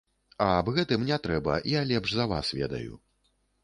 А 0.45 0.47
аб 0.59 0.71
гэтым 0.77 1.05
не 1.11 1.21
трэба, 1.29 1.61
я 1.77 1.87
лепш 1.93 2.19
за 2.23 2.29
вас 2.35 2.55
ведаю. 2.61 2.93